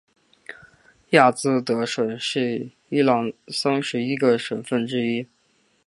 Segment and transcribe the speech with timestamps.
[1.11, 5.27] 亚兹德省是伊朗三十一个省份之一。